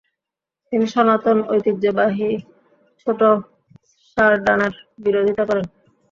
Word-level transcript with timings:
তিনি 0.71 0.85
সনাতন 0.93 1.37
ঐতিহ্যবাহী 1.49 2.29
ছোট 3.01 3.19
সারডানার 4.07 4.73
বিরোধিতা 5.03 5.43
করেন। 5.49 5.65